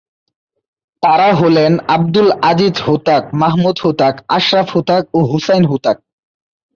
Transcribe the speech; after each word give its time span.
তারা 1.03 1.29
হলেন 1.33 1.71
আবদুল 1.87 2.29
আজিজ 2.41 2.75
হুতাক, 2.81 3.23
মাহমুদ 3.33 3.77
হুতাক, 3.83 4.15
আশরাফ 4.27 4.67
হুতাক 4.75 5.03
ও 5.13 5.19
হুসাইন 5.31 5.63
হুতাক। 5.65 5.97